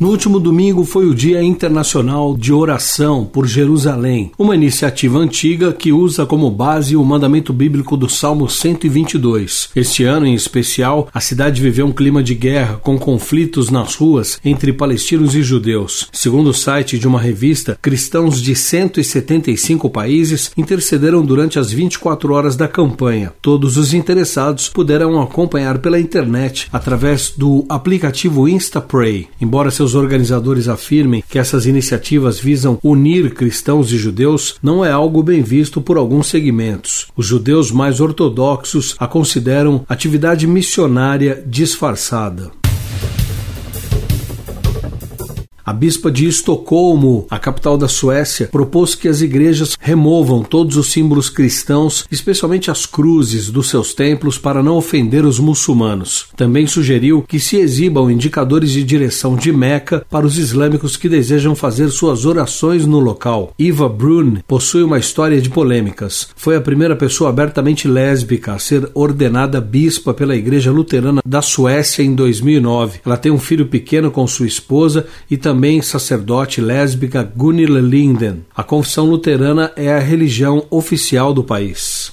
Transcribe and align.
No 0.00 0.10
último 0.10 0.38
domingo 0.38 0.84
foi 0.84 1.06
o 1.06 1.14
Dia 1.14 1.42
Internacional 1.42 2.36
de 2.36 2.52
Oração 2.52 3.24
por 3.24 3.48
Jerusalém, 3.48 4.30
uma 4.38 4.54
iniciativa 4.54 5.18
antiga 5.18 5.72
que 5.72 5.90
usa 5.90 6.24
como 6.24 6.48
base 6.52 6.94
o 6.94 7.04
mandamento 7.04 7.52
bíblico 7.52 7.96
do 7.96 8.08
Salmo 8.08 8.48
122. 8.48 9.70
Este 9.74 10.04
ano, 10.04 10.24
em 10.24 10.34
especial, 10.34 11.08
a 11.12 11.20
cidade 11.20 11.60
viveu 11.60 11.84
um 11.84 11.92
clima 11.92 12.22
de 12.22 12.32
guerra 12.36 12.76
com 12.76 12.96
conflitos 12.96 13.70
nas 13.70 13.96
ruas 13.96 14.38
entre 14.44 14.72
palestinos 14.72 15.34
e 15.34 15.42
judeus. 15.42 16.08
Segundo 16.12 16.50
o 16.50 16.54
site 16.54 16.96
de 16.96 17.08
uma 17.08 17.20
revista, 17.20 17.76
cristãos 17.82 18.40
de 18.40 18.54
175 18.54 19.90
países 19.90 20.52
intercederam 20.56 21.26
durante 21.26 21.58
as 21.58 21.72
24 21.72 22.32
horas 22.32 22.54
da 22.54 22.68
campanha. 22.68 23.32
Todos 23.42 23.76
os 23.76 23.92
interessados 23.92 24.68
puderam 24.68 25.20
acompanhar 25.20 25.78
pela 25.78 25.98
internet 25.98 26.68
através 26.72 27.32
do 27.36 27.64
aplicativo 27.68 28.48
InstaPray. 28.48 29.26
Embora 29.40 29.72
seus 29.72 29.87
os 29.88 29.94
organizadores 29.94 30.68
afirmem 30.68 31.24
que 31.26 31.38
essas 31.38 31.64
iniciativas 31.64 32.38
visam 32.38 32.78
unir 32.82 33.32
cristãos 33.32 33.90
e 33.90 33.96
judeus, 33.96 34.56
não 34.62 34.84
é 34.84 34.90
algo 34.90 35.22
bem 35.22 35.42
visto 35.42 35.80
por 35.80 35.96
alguns 35.96 36.26
segmentos. 36.26 37.06
Os 37.16 37.24
judeus 37.24 37.70
mais 37.70 37.98
ortodoxos 37.98 38.94
a 38.98 39.06
consideram 39.06 39.84
atividade 39.88 40.46
missionária 40.46 41.42
disfarçada. 41.46 42.57
A 45.68 45.72
bispa 45.74 46.10
de 46.10 46.26
Estocolmo, 46.26 47.26
a 47.28 47.38
capital 47.38 47.76
da 47.76 47.88
Suécia, 47.88 48.48
propôs 48.50 48.94
que 48.94 49.06
as 49.06 49.20
igrejas 49.20 49.76
removam 49.78 50.42
todos 50.42 50.78
os 50.78 50.90
símbolos 50.90 51.28
cristãos, 51.28 52.06
especialmente 52.10 52.70
as 52.70 52.86
cruzes, 52.86 53.50
dos 53.50 53.68
seus 53.68 53.92
templos 53.92 54.38
para 54.38 54.62
não 54.62 54.76
ofender 54.76 55.26
os 55.26 55.38
muçulmanos. 55.38 56.28
Também 56.34 56.66
sugeriu 56.66 57.20
que 57.20 57.38
se 57.38 57.58
exibam 57.58 58.10
indicadores 58.10 58.70
de 58.70 58.82
direção 58.82 59.36
de 59.36 59.52
Meca 59.52 60.06
para 60.08 60.24
os 60.24 60.38
islâmicos 60.38 60.96
que 60.96 61.06
desejam 61.06 61.54
fazer 61.54 61.90
suas 61.90 62.24
orações 62.24 62.86
no 62.86 62.98
local. 62.98 63.52
Eva 63.60 63.90
Brun 63.90 64.36
possui 64.48 64.82
uma 64.82 64.98
história 64.98 65.38
de 65.38 65.50
polêmicas. 65.50 66.30
Foi 66.34 66.56
a 66.56 66.62
primeira 66.62 66.96
pessoa 66.96 67.28
abertamente 67.28 67.86
lésbica 67.86 68.54
a 68.54 68.58
ser 68.58 68.90
ordenada 68.94 69.60
bispa 69.60 70.14
pela 70.14 70.34
Igreja 70.34 70.72
Luterana 70.72 71.20
da 71.26 71.42
Suécia 71.42 72.02
em 72.02 72.14
2009. 72.14 73.00
Ela 73.04 73.18
tem 73.18 73.30
um 73.30 73.38
filho 73.38 73.66
pequeno 73.66 74.10
com 74.10 74.26
sua 74.26 74.46
esposa 74.46 75.04
e 75.30 75.36
também 75.36 75.57
também 75.58 75.82
sacerdote 75.82 76.60
lésbica 76.60 77.24
Gunilla 77.24 77.80
Linden. 77.80 78.44
A 78.54 78.62
confissão 78.62 79.06
luterana 79.06 79.72
é 79.74 79.92
a 79.92 79.98
religião 79.98 80.64
oficial 80.70 81.34
do 81.34 81.42
país. 81.42 82.12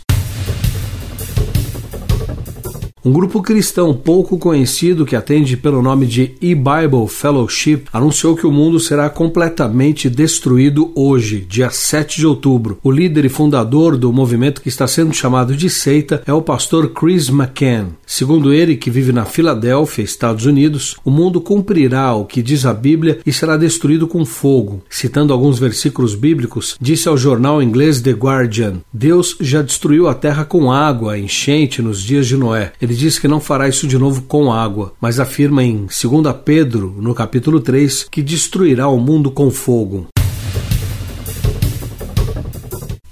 Um 3.06 3.14
grupo 3.14 3.40
cristão 3.40 3.94
pouco 3.94 4.36
conhecido 4.40 5.06
que 5.06 5.16
atende 5.16 5.56
pelo 5.56 5.80
nome 5.80 6.08
de 6.08 6.34
E-Bible 6.42 7.08
Fellowship 7.08 7.84
anunciou 7.94 8.36
que 8.36 8.48
o 8.48 8.52
mundo 8.52 8.80
será 8.80 9.12
completamente 9.12 10.10
destruído 10.10 10.92
hoje, 10.96 11.46
dia 11.48 11.70
7 11.70 12.18
de 12.18 12.26
outubro. 12.26 12.80
O 12.82 12.90
líder 12.90 13.26
e 13.26 13.30
fundador 13.30 13.96
do 13.96 14.12
movimento 14.12 14.60
que 14.60 14.70
está 14.70 14.88
sendo 14.88 15.14
chamado 15.14 15.56
de 15.56 15.70
seita 15.70 16.24
é 16.26 16.34
o 16.34 16.42
pastor 16.42 16.90
Chris 16.94 17.30
McCann. 17.30 17.90
Segundo 18.06 18.54
ele, 18.54 18.76
que 18.76 18.90
vive 18.90 19.12
na 19.12 19.26
Filadélfia, 19.26 20.04
Estados 20.04 20.46
Unidos, 20.46 20.96
o 21.04 21.10
mundo 21.10 21.42
cumprirá 21.42 22.14
o 22.14 22.26
que 22.26 22.42
diz 22.42 22.66
a 22.66 22.74
Bíblia 22.74 23.20
e 23.26 23.34
será 23.34 23.58
destruído 23.58 24.08
com 24.08 24.26
fogo. 24.26 24.84
Citando 24.90 25.34
alguns 25.34 25.60
versículos 25.60 26.16
bíblicos, 26.16 26.76
disse 26.80 27.08
ao 27.08 27.18
jornal 27.18 27.62
inglês 27.62 28.02
The 28.02 28.12
Guardian: 28.12 28.82
Deus 28.94 29.36
já 29.40 29.62
destruiu 29.62 30.08
a 30.08 30.14
terra 30.14 30.46
com 30.46 30.72
água, 30.72 31.18
enchente 31.18 31.82
nos 31.82 32.02
dias 32.02 32.28
de 32.28 32.38
Noé. 32.38 32.74
Ele 32.82 32.94
diz 32.94 33.20
que 33.20 33.28
não 33.28 33.40
fará 33.40 33.68
isso 33.68 33.88
de 33.88 33.98
novo 33.98 34.24
com 34.24 34.52
água, 34.52 34.94
mas 35.02 35.20
afirma 35.20 35.64
em 35.64 35.86
2 35.86 36.36
Pedro, 36.44 36.96
no 37.00 37.14
capítulo 37.14 37.60
3, 37.60 38.08
que 38.10 38.22
destruirá 38.22 38.88
o 38.88 39.00
mundo 39.00 39.32
com 39.32 39.50
fogo. 39.50 40.08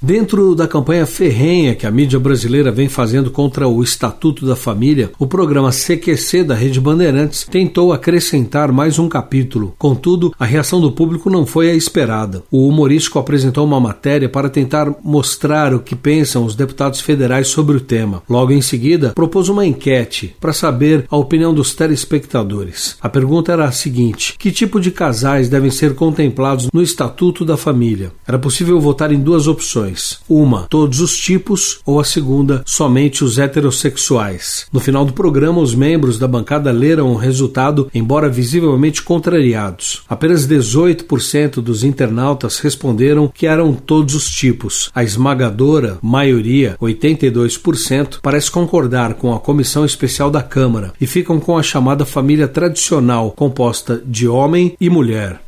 Dentro 0.05 0.53
da 0.53 0.67
campanha 0.67 1.05
ferrenha 1.05 1.73
que 1.73 1.87
a 1.87 1.91
mídia 1.91 2.19
brasileira 2.19 2.69
vem 2.73 2.89
fazendo 2.89 3.31
contra 3.31 3.69
o 3.69 3.81
Estatuto 3.81 4.45
da 4.45 4.53
Família, 4.53 5.11
o 5.17 5.25
programa 5.25 5.69
CQC 5.71 6.43
da 6.43 6.53
Rede 6.53 6.81
Bandeirantes 6.81 7.47
tentou 7.49 7.93
acrescentar 7.93 8.69
mais 8.69 8.99
um 8.99 9.07
capítulo. 9.07 9.73
Contudo, 9.77 10.33
a 10.37 10.43
reação 10.43 10.81
do 10.81 10.91
público 10.91 11.29
não 11.29 11.45
foi 11.45 11.69
a 11.69 11.73
esperada. 11.73 12.43
O 12.51 12.67
humorístico 12.67 13.17
apresentou 13.17 13.65
uma 13.65 13.79
matéria 13.79 14.27
para 14.27 14.49
tentar 14.49 14.93
mostrar 15.01 15.73
o 15.73 15.79
que 15.79 15.95
pensam 15.95 16.43
os 16.43 16.53
deputados 16.53 16.99
federais 16.99 17.47
sobre 17.47 17.77
o 17.77 17.81
tema. 17.81 18.21
Logo 18.29 18.51
em 18.51 18.61
seguida, 18.61 19.13
propôs 19.15 19.47
uma 19.47 19.65
enquete 19.65 20.35
para 20.37 20.51
saber 20.51 21.05
a 21.09 21.15
opinião 21.15 21.53
dos 21.53 21.73
telespectadores. 21.73 22.97
A 22.99 23.07
pergunta 23.07 23.53
era 23.53 23.63
a 23.63 23.71
seguinte: 23.71 24.35
que 24.37 24.51
tipo 24.51 24.81
de 24.81 24.91
casais 24.91 25.47
devem 25.47 25.71
ser 25.71 25.95
contemplados 25.95 26.67
no 26.73 26.81
Estatuto 26.81 27.45
da 27.45 27.55
Família? 27.55 28.11
Era 28.27 28.37
possível 28.37 28.81
votar 28.81 29.09
em 29.09 29.21
duas 29.21 29.47
opções 29.47 29.92
Uma, 30.27 30.67
todos 30.69 30.99
os 30.99 31.17
tipos, 31.17 31.79
ou 31.85 31.99
a 31.99 32.03
segunda, 32.03 32.63
somente 32.65 33.23
os 33.23 33.37
heterossexuais. 33.37 34.67
No 34.71 34.79
final 34.79 35.05
do 35.05 35.13
programa, 35.13 35.59
os 35.59 35.75
membros 35.75 36.17
da 36.17 36.27
bancada 36.27 36.71
leram 36.71 37.11
o 37.11 37.15
resultado, 37.15 37.89
embora 37.93 38.29
visivelmente 38.29 39.01
contrariados. 39.01 40.03
Apenas 40.07 40.47
18% 40.47 41.61
dos 41.61 41.83
internautas 41.83 42.59
responderam 42.59 43.31
que 43.33 43.47
eram 43.47 43.73
todos 43.73 44.15
os 44.15 44.29
tipos. 44.29 44.89
A 44.93 45.03
esmagadora 45.03 45.97
maioria, 46.01 46.75
82%, 46.81 48.19
parece 48.21 48.51
concordar 48.51 49.15
com 49.15 49.33
a 49.33 49.39
comissão 49.39 49.85
especial 49.85 50.29
da 50.29 50.41
Câmara 50.41 50.93
e 50.99 51.07
ficam 51.07 51.39
com 51.39 51.57
a 51.57 51.63
chamada 51.63 52.05
família 52.05 52.47
tradicional, 52.47 53.31
composta 53.31 54.01
de 54.05 54.27
homem 54.27 54.75
e 54.79 54.89
mulher. 54.89 55.39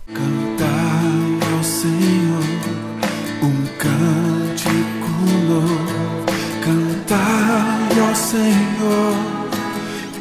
Senhor, 8.14 9.16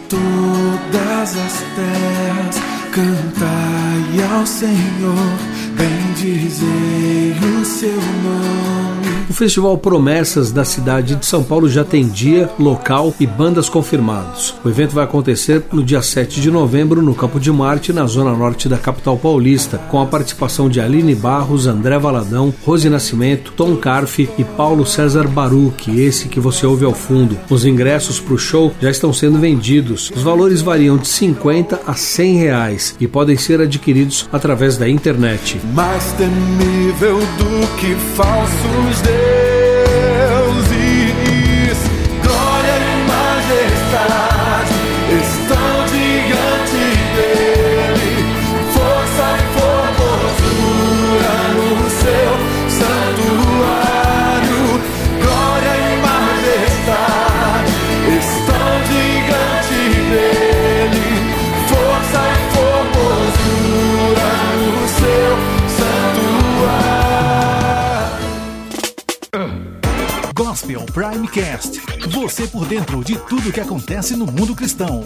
todas 0.09 1.37
as 1.37 1.65
terras 1.75 2.57
cantai 2.93 4.23
ao 4.33 4.47
Senhor, 4.47 5.39
bendizei 5.77 7.35
o 7.61 7.65
seu. 7.65 8.14
O 9.29 9.33
Festival 9.33 9.79
Promessas 9.79 10.53
da 10.53 10.65
cidade 10.65 11.17
de 11.17 11.25
São 11.25 11.43
Paulo 11.43 11.69
já 11.69 11.83
tem 11.83 12.07
dia, 12.07 12.51
local 12.59 13.15
e 13.19 13.27
bandas 13.27 13.71
confirmados. 13.71 14.55
O 14.63 14.69
evento 14.69 14.95
vai 14.95 15.05
acontecer 15.05 15.63
no 15.73 15.83
dia 15.83 16.03
7 16.03 16.41
de 16.41 16.51
novembro 16.51 17.01
no 17.01 17.15
Campo 17.15 17.41
de 17.41 17.51
Marte, 17.51 17.93
na 17.93 18.07
zona 18.07 18.35
norte 18.37 18.69
da 18.69 18.77
capital 18.77 19.17
paulista, 19.17 19.79
com 19.91 20.01
a 20.01 20.07
participação 20.07 20.69
de 20.69 20.81
Aline 20.81 21.15
Barros, 21.15 21.67
André 21.67 21.99
Valadão, 21.99 22.53
Rose 22.65 22.89
Nascimento, 22.91 23.53
Tom 23.57 23.77
Carfe 23.77 24.29
e 24.39 24.45
Paulo 24.45 24.85
César 24.85 25.27
Baruch, 25.27 25.91
esse 25.99 26.29
que 26.29 26.39
você 26.39 26.67
ouve 26.67 26.85
ao 26.85 26.93
fundo. 26.93 27.39
Os 27.49 27.65
ingressos 27.65 28.21
para 28.21 28.35
o 28.35 28.39
show 28.39 28.75
já 28.81 28.91
estão 28.91 29.13
sendo 29.13 29.39
vendidos. 29.39 30.13
Os 30.15 30.23
valores 30.23 30.61
variam 30.61 30.99
de 30.99 31.09
50 31.09 31.81
a 31.87 31.95
100 31.95 32.37
reais 32.37 32.97
e 33.01 33.09
podem 33.09 33.39
ser 33.39 33.61
adquiridos 33.61 34.29
através 34.31 34.77
da 34.77 34.89
internet. 34.89 35.61
Mais 35.73 36.13
temível 36.13 37.19
do 37.39 37.77
que 37.79 37.95
falsos 38.15 39.24
Gospel 70.35 70.87
Primecast. 70.87 71.81
Você 72.09 72.47
por 72.47 72.67
dentro 72.67 73.03
de 73.03 73.17
tudo 73.17 73.53
que 73.53 73.61
acontece 73.61 74.15
no 74.15 74.27
mundo 74.27 74.55
cristão. 74.55 75.05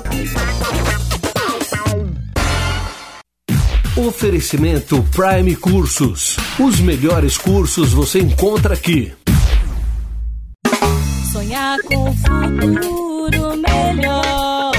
Oferecimento 3.97 5.03
Prime 5.15 5.57
Cursos. 5.57 6.37
Os 6.59 6.79
melhores 6.81 7.39
cursos 7.39 7.93
você 7.93 8.21
encontra 8.21 8.75
aqui. 8.75 9.13
Sonhar 11.33 11.79
com 11.83 12.11
o 12.11 12.15
futuro 12.15 13.57
melhor 13.57 14.73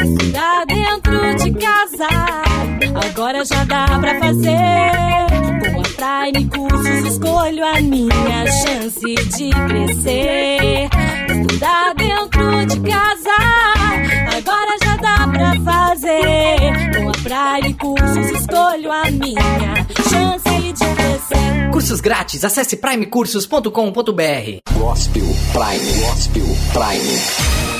Estudar 0.00 0.64
dentro 0.66 1.34
de 1.44 1.52
casa, 1.58 2.08
agora 3.04 3.44
já 3.44 3.64
dá 3.64 3.98
pra 3.98 4.18
fazer. 4.20 5.31
Com 6.22 6.22
a 6.22 6.30
Prime 6.30 6.46
Cursos 6.50 7.04
escolho 7.12 7.64
a 7.64 7.80
minha 7.80 8.46
chance 8.46 9.00
de 9.00 9.50
crescer. 9.50 10.88
Estudar 11.28 11.94
dentro 11.96 12.64
de 12.66 12.78
casa, 12.88 13.36
agora 14.36 14.76
já 14.84 14.96
dá 14.98 15.26
pra 15.26 15.52
fazer. 15.64 16.92
Com 16.96 17.08
a 17.08 17.12
Prime 17.60 17.74
Cursos 17.74 18.30
escolho 18.40 18.92
a 18.92 19.10
minha 19.10 19.84
chance 20.08 20.72
de 20.72 20.84
crescer. 20.94 21.70
Cursos 21.72 22.00
grátis, 22.00 22.44
acesse 22.44 22.76
primecursos.com.br. 22.76 24.60
Gospel 24.78 25.26
Prime, 25.52 26.00
Gospel 26.02 26.46
Prime. 26.72 27.71